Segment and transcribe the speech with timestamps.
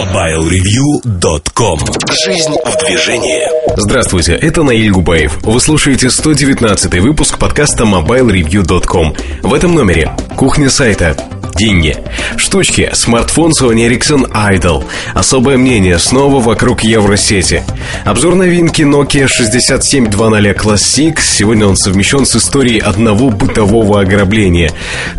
[0.00, 1.78] MobileReview.com
[2.24, 5.42] Жизнь в движении Здравствуйте, это Наиль Губаев.
[5.42, 9.14] Вы слушаете 119 выпуск подкаста MobileReview.com.
[9.42, 11.14] В этом номере кухня сайта
[11.54, 11.96] деньги.
[12.36, 14.84] Штучки, смартфон Sony Ericsson Idol.
[15.14, 17.62] Особое мнение снова вокруг Евросети.
[18.04, 21.18] Обзор новинки Nokia 6720 Classic.
[21.20, 24.72] Сегодня он совмещен с историей одного бытового ограбления.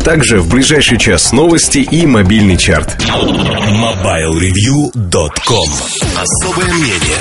[0.04, 3.02] Также в ближайший час новости и мобильный чарт.
[3.02, 5.70] MobileReview.com
[6.16, 7.18] Особое мнение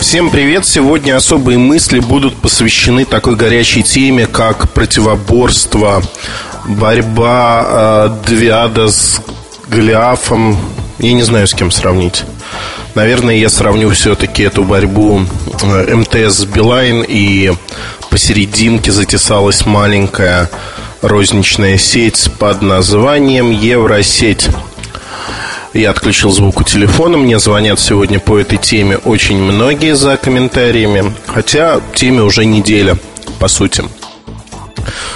[0.00, 0.66] Всем привет!
[0.66, 6.02] Сегодня особые мысли будут посвящены такой горячей теме, как противоборство
[6.66, 9.20] борьба э, Двиада с
[9.68, 10.56] Голиафом.
[10.98, 12.24] Я не знаю, с кем сравнить.
[12.94, 15.20] Наверное, я сравню все-таки эту борьбу
[15.62, 17.52] э, МТС с Билайн и
[18.10, 20.50] посерединке затесалась маленькая
[21.00, 24.48] розничная сеть под названием Евросеть.
[25.72, 27.16] Я отключил звук у телефона.
[27.16, 31.14] Мне звонят сегодня по этой теме очень многие за комментариями.
[31.26, 32.98] Хотя теме уже неделя,
[33.38, 33.84] по сути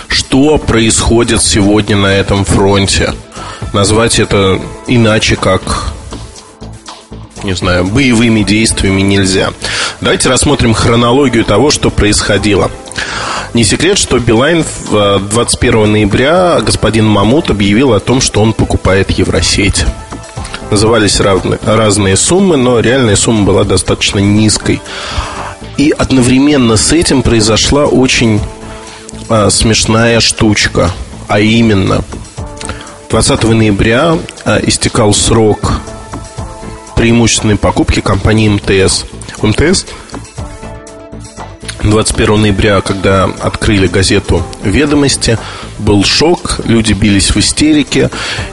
[0.08, 3.14] что происходит сегодня на этом фронте.
[3.72, 5.94] Назвать это иначе, как
[7.44, 9.52] не знаю, боевыми действиями нельзя.
[10.00, 12.70] Давайте рассмотрим хронологию того, что происходило.
[13.52, 19.10] Не секрет, что Билайн 21 э, ноября господин Мамут объявил о том, что он покупает
[19.10, 19.84] Евросеть.
[20.70, 24.80] Назывались равны, разные суммы, но реальная сумма была достаточно низкой.
[25.76, 28.40] И одновременно с этим произошла очень
[29.28, 30.90] а, смешная штучка.
[31.28, 32.04] А именно,
[33.10, 35.80] 20 ноября а, истекал срок
[36.96, 39.04] преимущественной покупки компании МТС.
[39.42, 39.86] МТС
[41.82, 45.38] 21 ноября, когда открыли газету «Ведомости»,
[45.78, 48.10] был шок, люди бились в истерике,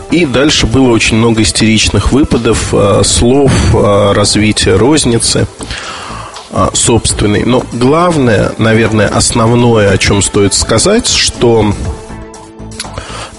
[0.10, 5.48] и дальше было очень много истеричных выпадов, а, слов, развития розницы–
[6.74, 7.44] собственный.
[7.46, 11.74] Но главное, наверное, основное, о чем стоит сказать, что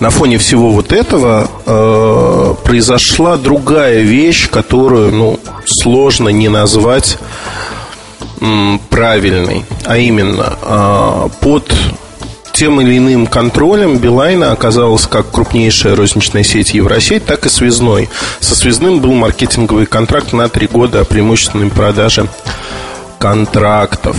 [0.02, 7.18] на фоне всего вот этого э, произошла другая вещь, которую ну, сложно не назвать
[8.40, 9.64] м, правильной.
[9.84, 11.72] А именно, э, под
[12.52, 18.08] тем или иным контролем Билайна оказалась как крупнейшая розничная сеть Евросеть, так и связной.
[18.40, 22.26] Со связным был маркетинговый контракт на три года о преимущественной продаже
[23.22, 24.16] контрактов.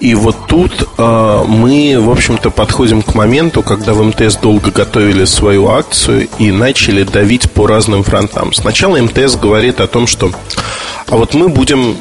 [0.00, 5.26] И вот тут э, мы, в общем-то, подходим к моменту, когда в МТС долго готовили
[5.26, 8.54] свою акцию и начали давить по разным фронтам.
[8.54, 10.30] Сначала МТС говорит о том, что
[11.08, 11.96] а вот мы будем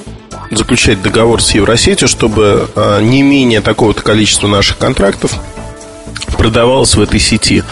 [0.50, 5.34] заключать договор с Евросетью, чтобы э, не менее такого-то количества наших контрактов
[6.38, 7.64] продавалось в этой сети.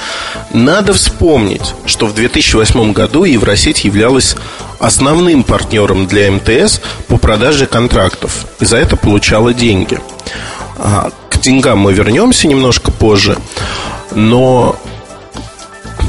[0.54, 4.36] Надо вспомнить, что в 2008 году Евросеть являлась
[4.80, 8.46] основным партнером для МТС по продаже контрактов.
[8.60, 10.00] И за это получала деньги.
[10.78, 13.38] А, к деньгам мы вернемся немножко позже.
[14.14, 14.78] Но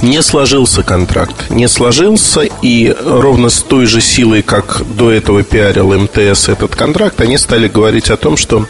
[0.03, 1.51] не сложился контракт.
[1.51, 7.21] Не сложился, и ровно с той же силой, как до этого пиарил МТС этот контракт,
[7.21, 8.67] они стали говорить о том, что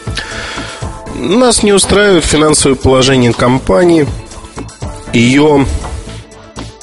[1.17, 4.07] нас не устраивает финансовое положение компании,
[5.13, 5.65] ее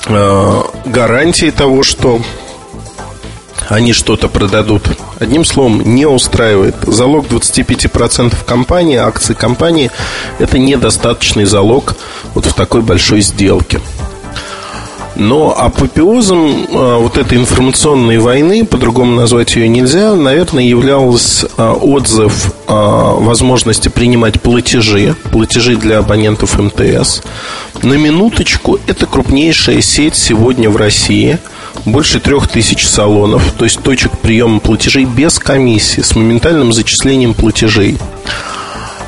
[0.06, 2.21] э, гарантии того, что
[3.69, 4.83] они что-то продадут.
[5.19, 6.75] Одним словом, не устраивает.
[6.83, 9.91] Залог 25% компании, акции компании–
[10.39, 11.95] это недостаточный залог
[12.34, 13.81] вот в такой большой сделке.
[15.16, 22.52] Но апофеозом а, вот этой информационной войны, по-другому назвать ее нельзя, наверное, являлся а, отзыв
[22.66, 27.22] а, возможности принимать платежи, платежи для абонентов МТС.
[27.82, 31.38] На минуточку, это крупнейшая сеть сегодня в России–
[31.84, 37.98] больше трех тысяч салонов, то есть точек приема платежей без комиссии, с моментальным зачислением платежей.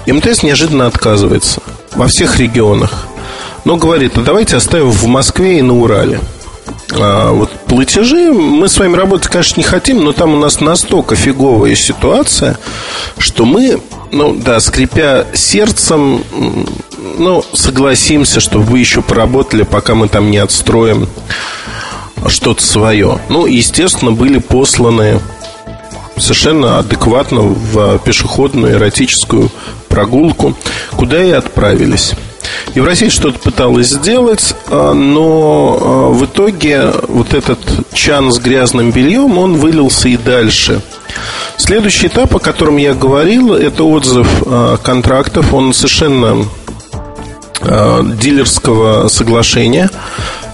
[0.07, 1.63] МТС неожиданно отказывается
[1.95, 3.09] во всех регионах.
[3.67, 6.21] Но говорит, а давайте оставим в Москве и на Урале.
[6.93, 11.17] А вот платежи мы с вами работать, конечно, не хотим, но там у нас настолько
[11.17, 12.59] фиговая ситуация,
[13.19, 13.81] что мы,
[14.13, 16.23] ну да, скрипя сердцем,
[17.19, 21.09] ну, согласимся, что вы еще поработали, пока мы там не отстроим
[22.29, 23.19] что-то свое.
[23.29, 25.19] Ну, естественно, были посланы
[26.17, 29.51] совершенно адекватно в пешеходную эротическую
[29.89, 30.55] прогулку,
[30.93, 32.15] куда и отправились.
[32.77, 37.59] Евросеть что-то пыталась сделать, а, но а, в итоге вот этот
[37.95, 40.83] чан с грязным бельем, он вылился и дальше.
[41.57, 45.55] Следующий этап, о котором я говорил, это отзыв а, контрактов.
[45.55, 46.45] Он совершенно
[47.63, 49.89] дилерского соглашения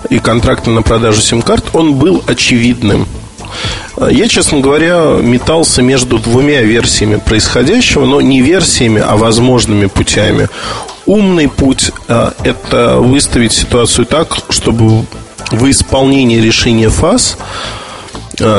[0.09, 3.09] и контракта на продажу сим-карт, он был очевидным.
[4.11, 10.49] Я, честно говоря, метался между двумя версиями происходящего, но не версиями, а возможными путями.
[11.07, 15.05] Умный путь– это выставить ситуацию так, чтобы
[15.51, 17.37] в исполнении решения ФАС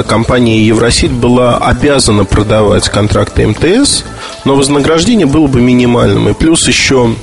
[0.08, 4.04] компания Евросеть была обязана продавать контракты МТС,
[4.46, 6.30] но вознаграждение было бы минимальным.
[6.30, 7.16] И плюс еще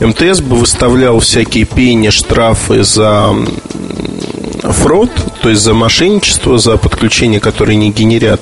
[0.00, 3.34] МТС бы выставлял всякие пени, штрафы за
[4.72, 5.10] фрод,
[5.42, 8.40] то есть за мошенничество, за подключение, которые не генерят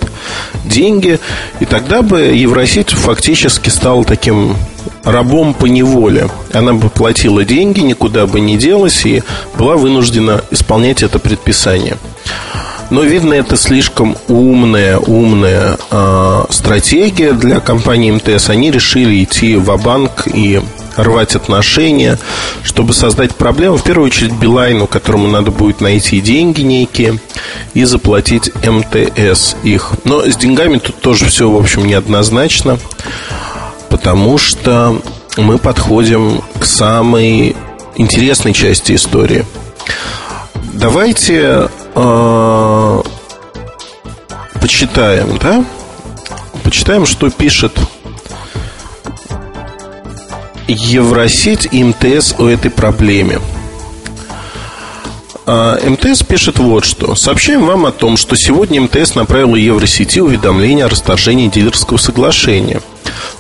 [0.65, 1.19] деньги.
[1.61, 4.57] И тогда бы Евросеть фактически стала таким
[5.05, 6.29] рабом по неволе.
[6.53, 9.23] Она бы платила деньги, никуда бы не делась и
[9.59, 11.97] была вынуждена исполнять это предписание.
[12.91, 18.51] Но, видно, это слишком умная, умная э, стратегия для компании МТС.
[18.51, 20.61] Они решили идти в банк и
[20.97, 22.19] рвать отношения,
[22.63, 27.19] чтобы создать проблему, в первую очередь Билайну, которому надо будет найти деньги некие
[27.75, 29.93] и заплатить МТС их.
[30.05, 32.79] Но с деньгами тут тоже все, в общем, неоднозначно,
[33.89, 35.01] потому что
[35.37, 37.57] мы подходим к самой
[37.97, 39.45] интересной части истории.
[40.73, 43.03] Давайте э,
[44.61, 45.65] почитаем, да?
[46.65, 47.73] Почитаем, что пишет
[50.69, 53.41] Евросеть и МТС о этой проблеме.
[55.45, 57.15] А, МТС пишет вот что.
[57.17, 62.81] Сообщаем вам о том, что сегодня МТС направила Евросети уведомление о расторжении дилерского соглашения.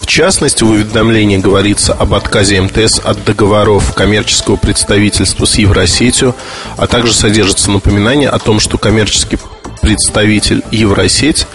[0.00, 6.34] В частности, в уведомлении говорится об отказе МТС от договоров коммерческого представительства с Евросетью,
[6.76, 9.38] а также содержится напоминание о том, что коммерческий
[9.80, 11.46] представитель Евросеть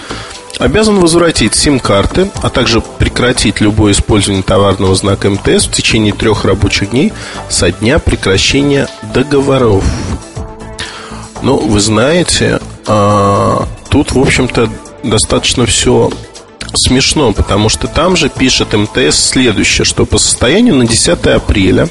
[0.60, 6.92] обязан возвратить сим-карты, а также прекратить любое использование товарного знака МТС в течение трех рабочих
[6.92, 7.14] дней
[7.50, 9.84] со дня прекращения договоров.
[11.42, 14.70] Ну, вы знаете, а, тут, в общем-то,
[15.04, 16.10] достаточно все
[16.74, 21.88] смешно, потому что там же пишет МТС следующее, что по состоянию на 10 апреля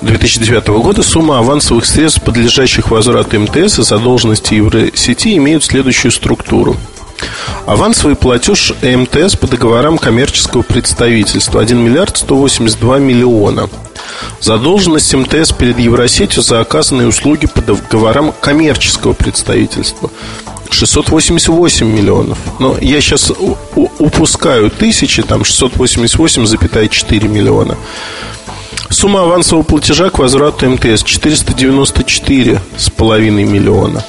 [0.00, 6.76] 2009 года сумма авансовых средств, подлежащих возврату МТС и задолженности Евросети имеют следующую структуру–
[7.66, 13.68] Авансовый платеж МТС по договорам коммерческого представительства 1 миллиард 182 миллиона.
[14.40, 20.10] Задолженность МТС перед Евросетью за оказанные услуги по договорам коммерческого представительства
[20.70, 22.38] 688 миллионов.
[22.58, 23.32] Но я сейчас
[23.74, 27.76] упускаю тысячи, там 688,4 миллиона.
[28.90, 34.04] Сумма авансового платежа к возврату МТС 494,5 миллиона.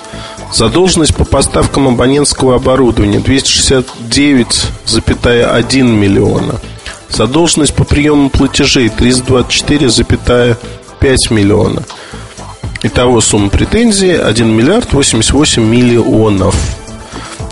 [0.52, 6.56] Задолженность по поставкам абонентского оборудования 269,1 миллиона.
[7.10, 10.58] Задолженность по приему платежей 324,5
[11.30, 11.84] миллиона.
[12.82, 16.56] Итого сумма претензий 1 миллиард 88 миллионов.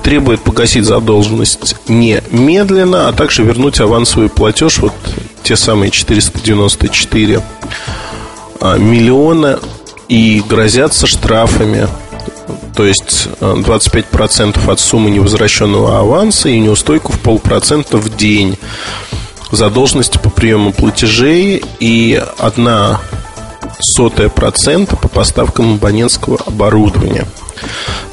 [0.03, 4.93] Требует погасить задолженность немедленно, а также вернуть авансовый платеж, вот
[5.43, 7.43] те самые 494
[8.61, 9.59] а, миллиона,
[10.07, 11.87] и грозятся штрафами
[12.77, 18.59] то есть 25% э, от суммы невозвращенного аванса и неустойку в полпроцента в день.
[19.51, 23.01] Задолженности по приему платежей и одна
[23.79, 27.25] сотая процента по поставкам абонентского оборудования.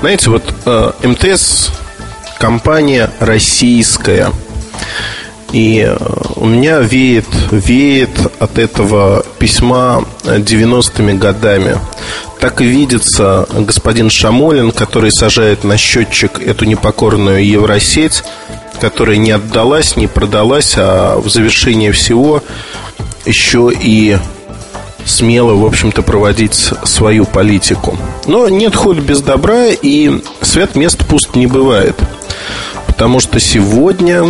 [0.00, 1.70] Знаете, вот э, МТС
[2.38, 4.32] компания российская.
[5.52, 5.96] И э,
[6.36, 11.78] у меня веет, веет от этого письма 90-ми годами
[12.44, 18.22] так и видится господин Шамолин, который сажает на счетчик эту непокорную Евросеть,
[18.82, 22.42] которая не отдалась, не продалась, а в завершение всего
[23.24, 24.18] еще и
[25.06, 27.96] смело, в общем-то, проводить свою политику.
[28.26, 31.96] Но нет ход без добра, и свет мест пуст не бывает.
[32.86, 34.22] Потому что сегодня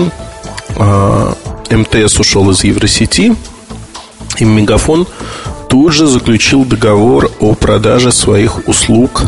[0.76, 1.32] э,
[1.68, 3.34] МТС ушел из Евросети,
[4.38, 5.08] и Мегафон
[5.74, 9.24] тут же заключил договор о продаже своих услуг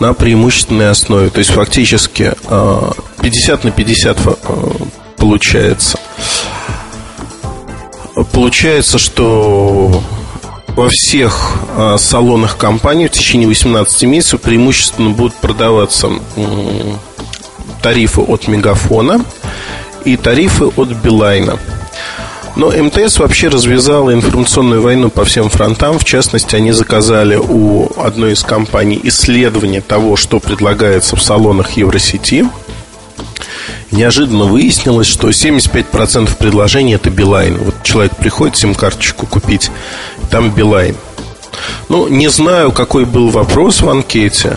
[0.00, 1.30] на преимущественной основе.
[1.30, 2.34] То есть фактически
[3.22, 4.34] 50 э, на 50 э,
[5.16, 5.98] получается.
[8.32, 10.02] Получается, что
[10.76, 16.10] во всех э, салонах компании в течение 18 месяцев преимущественно будут продаваться
[17.80, 19.24] тарифы от Мегафона
[20.04, 21.58] и тарифы от Билайна.
[22.54, 25.98] Но МТС вообще развязала информационную войну по всем фронтам.
[25.98, 32.46] В частности, они заказали у одной из компаний исследование того, что предлагается в салонах Евросети.
[33.90, 37.58] Неожиданно выяснилось, что 75% предложений это Билайн.
[37.58, 39.70] Вот человек приходит сим-карточку купить,
[40.30, 40.96] там Билайн.
[41.88, 44.56] Ну, не знаю, какой был вопрос в анкете.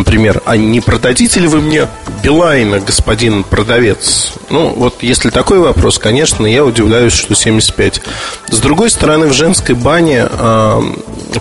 [0.00, 1.86] Например, а не продадите ли вы мне
[2.22, 4.32] Билайна, господин продавец?
[4.48, 8.00] Ну, вот если такой вопрос, конечно, я удивляюсь, что 75.
[8.48, 10.82] С другой стороны, в женской бане э,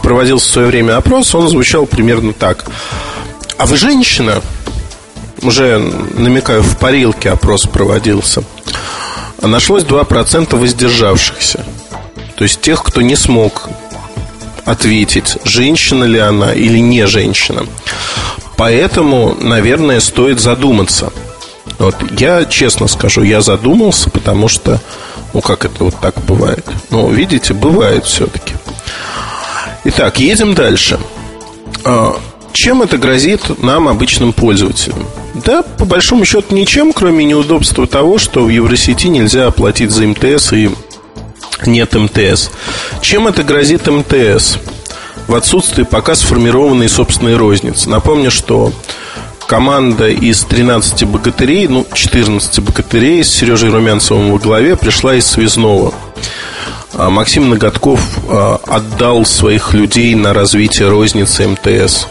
[0.03, 2.65] проводился в свое время опрос, он звучал примерно так.
[3.57, 4.41] А вы женщина?
[5.41, 8.43] Уже, намекаю, в парилке опрос проводился.
[9.41, 11.65] Нашлось 2% воздержавшихся.
[12.35, 13.69] То есть тех, кто не смог
[14.65, 17.65] ответить, женщина ли она или не женщина.
[18.59, 21.13] Поэтому, наверное, стоит задуматься.
[21.77, 24.81] Вот я честно скажу, я задумался, потому что,
[25.33, 26.65] ну как это вот так бывает?
[26.89, 28.55] Ну, видите, бывает все-таки.
[29.85, 30.99] Итак, едем дальше.
[31.85, 32.19] А,
[32.51, 35.07] чем это грозит нам, обычным пользователям?
[35.35, 40.51] Да, по большому счету, ничем, кроме неудобства того, что в Евросети нельзя оплатить за МТС
[40.51, 40.69] и
[41.65, 42.49] нет МТС.
[43.01, 44.57] Чем это грозит МТС?
[45.29, 47.87] В отсутствии пока сформированной собственной розницы.
[47.87, 48.73] Напомню, что
[49.47, 55.93] команда из 13 богатырей, ну, 14 богатырей с Сережей Румянцевым во главе пришла из Связного.
[56.93, 62.07] А Максим Ноготков а, отдал своих людей на развитие розницы МТС.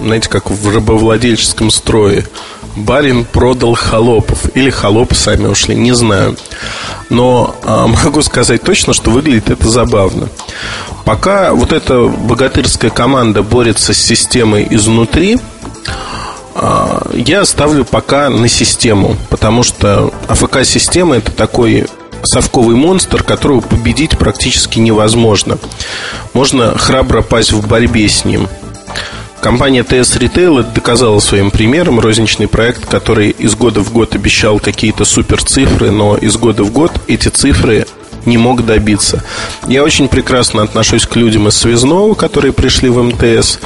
[0.00, 2.24] Знаете, как в рабовладельческом строе.
[2.74, 4.56] Барин продал холопов.
[4.56, 6.38] Или холопы сами ушли, не знаю.
[7.10, 10.28] Но а, могу сказать точно, что выглядит это забавно.
[11.04, 15.38] Пока вот эта богатырская команда борется с системой изнутри,
[16.54, 21.86] а, я ставлю пока на систему, потому что АФК-система это такой
[22.22, 25.58] совковый монстр, которого победить практически невозможно.
[26.32, 28.48] Можно храбро пасть в борьбе с ним.
[29.44, 32.00] Компания TS Retail это доказала своим примером.
[32.00, 36.72] Розничный проект, который из года в год обещал какие-то супер цифры, но из года в
[36.72, 37.86] год эти цифры
[38.24, 39.22] не мог добиться.
[39.68, 43.58] Я очень прекрасно отношусь к людям из Связного, которые пришли в МТС.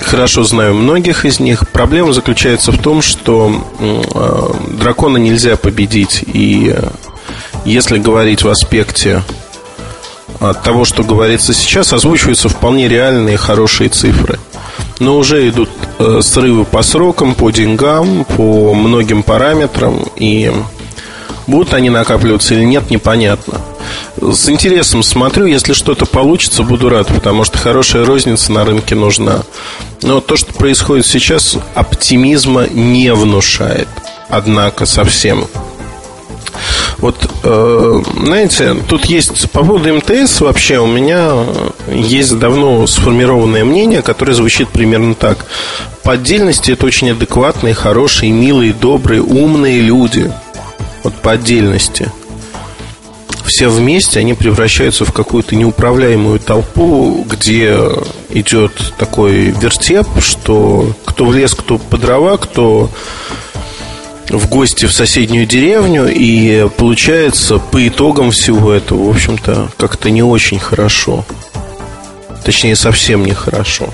[0.00, 1.68] Хорошо знаю многих из них.
[1.70, 6.22] Проблема заключается в том, что э, дракона нельзя победить.
[6.32, 6.88] И э,
[7.64, 9.24] если говорить в аспекте
[10.38, 14.38] от того, что говорится сейчас, озвучиваются вполне реальные хорошие цифры–
[15.00, 20.52] но уже идут э, срывы по срокам, по деньгам, по многим параметрам, и
[21.46, 23.60] будут они накапливаться или нет, непонятно.
[24.20, 29.42] С интересом смотрю, если что-то получится, буду рад, потому что хорошая розница на рынке нужна.
[30.02, 33.88] Но то, что происходит сейчас, оптимизма не внушает,
[34.28, 35.46] однако, совсем.
[37.00, 41.46] Вот, э, знаете, тут есть по поводу МТС вообще у меня
[41.90, 45.46] есть давно сформированное мнение, которое звучит примерно так.
[46.02, 50.30] По отдельности это очень адекватные, хорошие, милые, добрые, умные люди.
[51.02, 52.12] Вот по отдельности.
[53.46, 57.76] Все вместе они превращаются в какую-то неуправляемую толпу, где
[58.28, 62.90] идет такой вертеп, что кто в лес, кто по дрова, кто
[64.30, 70.22] в гости в соседнюю деревню, и получается по итогам всего этого, в общем-то, как-то не
[70.22, 71.24] очень хорошо.
[72.44, 73.88] Точнее, совсем нехорошо.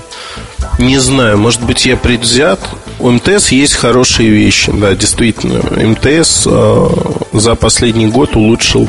[0.79, 2.59] Не знаю, может быть, я предвзят.
[2.99, 5.61] У МТС есть хорошие вещи, да, действительно.
[5.61, 6.87] МТС э,
[7.33, 8.87] за последний год улучшил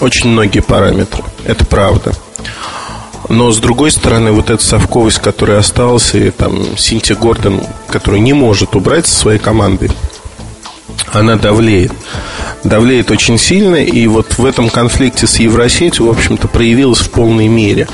[0.00, 1.22] очень многие параметры.
[1.44, 2.12] Это правда.
[3.28, 8.32] Но с другой стороны, вот эта совковость, которая осталась, и там Синтия Гордон, который не
[8.32, 9.90] может убрать со своей команды,
[11.12, 11.92] она давлеет.
[12.64, 17.48] Давлеет очень сильно, и вот в этом конфликте с Евросетью, в общем-то, проявилась в полной
[17.48, 17.88] мере.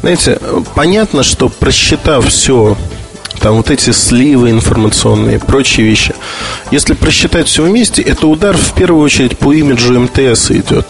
[0.00, 0.38] Знаете,
[0.74, 2.76] понятно, что просчитав все
[3.40, 6.14] там вот эти сливы информационные, прочие вещи.
[6.70, 10.86] Если просчитать все вместе, это удар в первую очередь по имиджу МТС идет.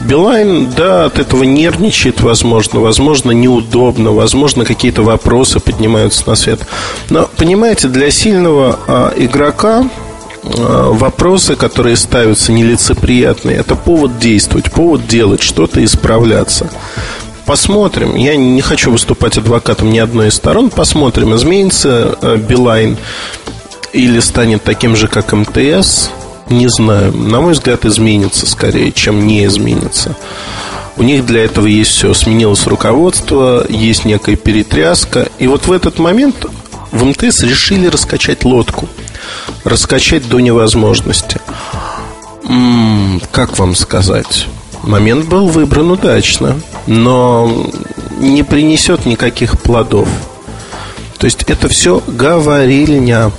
[0.00, 6.60] Билайн, да, от этого нервничает, возможно, возможно, неудобно, возможно, какие-то вопросы поднимаются на свет.
[7.08, 9.88] Но, понимаете, для сильного а, игрока
[10.46, 16.70] вопросы, которые ставятся нелицеприятные, это повод действовать, повод делать, что-то исправляться.
[17.44, 18.16] Посмотрим.
[18.16, 20.68] Я не хочу выступать адвокатом ни одной из сторон.
[20.68, 22.96] Посмотрим, изменится э, Билайн
[23.92, 26.10] или станет таким же, как МТС.
[26.48, 27.12] Не знаю.
[27.12, 30.16] На мой взгляд, изменится скорее, чем не изменится.
[30.96, 32.14] У них для этого есть все.
[32.14, 35.28] Сменилось руководство, есть некая перетряска.
[35.38, 36.46] И вот в этот момент
[36.90, 38.88] в МТС решили раскачать лодку–
[39.64, 41.40] раскачать до невозможности.
[42.48, 44.46] М-м, как вам сказать?
[44.82, 47.66] Момент был выбран удачно, но
[48.18, 50.08] не принесет никаких плодов.
[51.18, 53.32] То есть это все говорильня.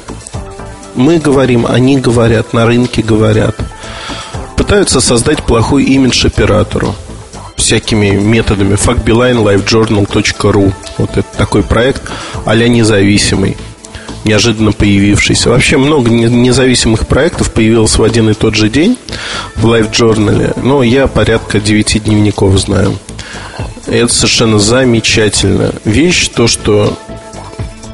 [0.96, 3.56] Мы говорим, они говорят, на рынке говорят.
[4.56, 6.96] Пытаются создать плохой имидж оператору.
[7.56, 8.75] всякими методами.
[8.75, 12.01] Factbeline, livejournal.ru Вот это такой проект
[12.46, 13.58] а независимый
[14.27, 15.50] неожиданно появившийся.
[15.50, 18.98] Вообще много независимых проектов появилось в один и тот же день
[19.55, 22.98] в Live Journal, но я порядка 9 дневников знаю.
[23.88, 26.98] Это совершенно замечательная вещь, то, что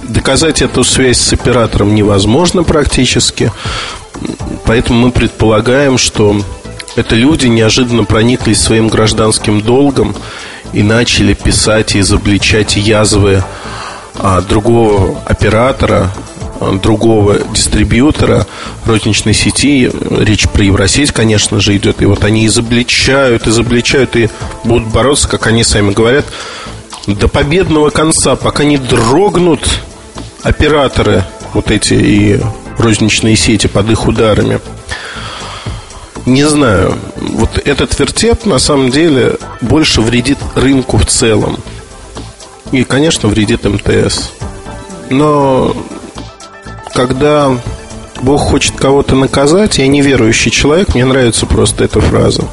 [0.10, 3.52] доказать эту связь с оператором невозможно практически,
[4.66, 6.42] поэтому мы предполагаем, что
[6.96, 10.16] это люди неожиданно прониклись своим гражданским долгом
[10.74, 13.44] и начали писать и изобличать язвы
[14.48, 16.12] другого оператора,
[16.60, 18.46] а, другого дистрибьютора
[18.86, 19.92] розничной сети.
[20.12, 22.02] Речь про Евросеть, конечно же, идет.
[22.02, 24.30] И вот они изобличают, изобличают и
[24.64, 26.26] будут бороться, как они сами говорят,
[27.08, 29.82] до победного конца, пока не дрогнут
[30.44, 32.42] операторы вот эти и
[32.78, 34.60] розничные сети под их ударами.
[36.26, 36.98] Не знаю.
[37.18, 41.58] Вот этот вертеп на самом деле больше вредит рынку в целом.
[42.74, 44.32] И, конечно, вредит МТС.
[45.12, 45.76] Но
[46.96, 47.56] когда
[48.24, 52.46] Бог хочет кого-то наказать, я неверующий человек, мне нравится просто эта фраза.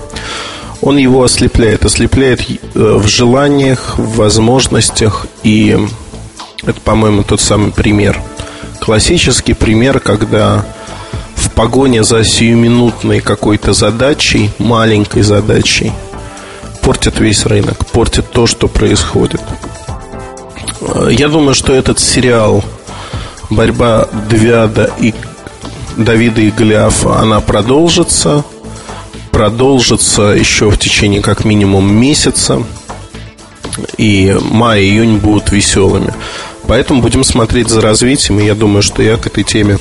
[0.83, 5.27] Он его ослепляет, ослепляет э, в желаниях, в возможностях.
[5.43, 5.79] И
[6.65, 8.21] это, по-моему, тот самый пример.
[8.79, 10.67] Классический пример, когда
[11.35, 15.93] в погоне за сиюминутной какой-то задачей, маленькой задачей,
[16.83, 19.41] портит весь рынок, портит то, что происходит.
[21.11, 22.65] Я думаю, что этот сериал
[23.49, 25.15] «Борьба Двяда и
[25.97, 28.45] Давида и Голиафа», она продолжится.
[29.31, 32.63] Продолжится еще в течение как минимум месяца.
[33.97, 36.13] И май июнь будут веселыми.
[36.67, 38.41] Поэтому будем смотреть за развитием.
[38.41, 39.79] И я думаю, что я к этой теме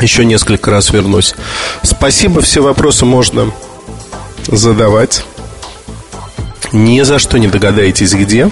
[0.00, 1.34] еще несколько раз вернусь.
[1.82, 3.50] Спасибо, все вопросы можно
[4.46, 5.24] задавать.
[6.72, 8.50] Ни за что не догадаетесь, где.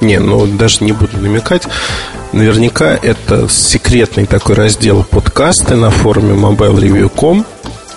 [0.00, 1.62] Не, ну даже не буду намекать.
[2.32, 7.44] Наверняка это секретный такой раздел подкасты на форуме mobilereview.com.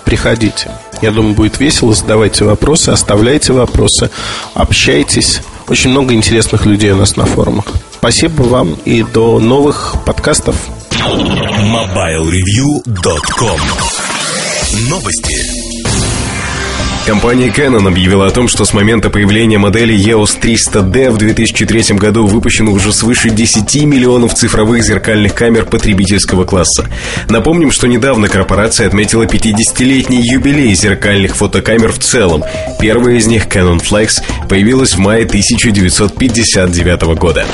[0.04, 0.70] Приходите.
[1.00, 1.94] Я думаю, будет весело.
[1.94, 4.10] Задавайте вопросы, оставляйте вопросы,
[4.54, 5.40] общайтесь.
[5.68, 7.66] Очень много интересных людей у нас на форумах.
[7.94, 10.56] Спасибо вам и до новых подкастов.
[10.90, 13.60] MobileReview.com
[14.90, 15.63] Новости.
[17.06, 22.26] Компания Canon объявила о том, что с момента появления модели EOS 300D в 2003 году
[22.26, 26.88] выпущено уже свыше 10 миллионов цифровых зеркальных камер потребительского класса.
[27.28, 32.42] Напомним, что недавно корпорация отметила 50-летний юбилей зеркальных фотокамер в целом.
[32.80, 37.44] Первая из них, Canon Flex, появилась в мае 1959 года.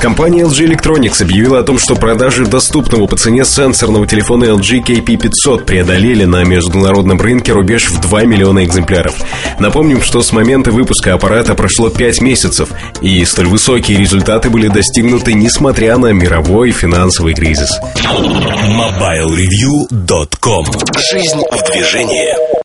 [0.00, 5.66] Компания LG Electronics объявила о том, что продажи доступного по цене сенсорного телефона LG KP500
[5.66, 9.16] преодолели на международном рынке рубеж в 2 миллиона экземпляров.
[9.58, 12.70] Напомним, что с момента выпуска аппарата прошло 5 месяцев,
[13.02, 17.68] и столь высокие результаты были достигнуты несмотря на мировой финансовый кризис.
[17.98, 20.64] MobileReview.com
[21.12, 22.60] Жизнь в движении